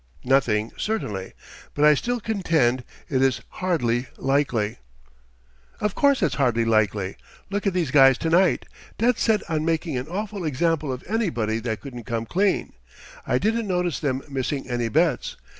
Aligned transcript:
"Nothing, 0.23 0.71
certainly. 0.77 1.33
But 1.75 1.85
I 1.85 1.93
still 1.93 2.19
contend 2.19 2.83
it 3.07 3.21
is 3.21 3.41
hardly 3.61 4.07
likely." 4.17 4.77
"Of 5.79 5.93
course 5.93 6.23
it's 6.23 6.33
hardly 6.41 6.65
likely. 6.65 7.17
Look 7.51 7.67
at 7.67 7.73
these 7.73 7.91
guys 7.91 8.17
to 8.17 8.29
night 8.31 8.65
dead 8.97 9.19
set 9.19 9.47
on 9.47 9.63
making 9.63 9.97
an 9.97 10.07
awful 10.07 10.43
example 10.43 10.91
of 10.91 11.03
anybody 11.07 11.59
that 11.59 11.81
couldn't 11.81 12.05
come 12.05 12.25
clean. 12.25 12.73
I 13.27 13.37
didn't 13.37 13.67
notice 13.67 13.99
them 13.99 14.23
missing 14.27 14.67
any 14.67 14.89
bets. 14.89 15.35